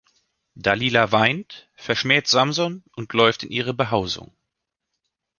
Dalila 0.57 1.11
weint, 1.11 1.69
verschmäht 1.75 2.25
Samson 2.27 2.83
und 2.95 3.13
läuft 3.13 3.43
in 3.43 3.51
ihre 3.51 3.75
Behausung. 3.75 4.35